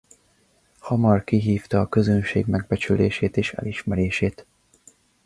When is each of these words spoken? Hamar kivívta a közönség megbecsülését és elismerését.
Hamar 0.79 1.23
kivívta 1.23 1.79
a 1.79 1.87
közönség 1.89 2.45
megbecsülését 2.47 3.37
és 3.37 3.53
elismerését. 3.53 4.47